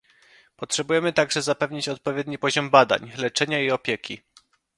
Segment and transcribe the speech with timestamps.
[0.55, 4.21] Potrzebujemy także zapewnić odpowiedni poziom badań, leczenia i opieki